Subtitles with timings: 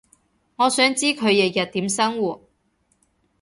[0.55, 2.41] 我想知佢日日點生活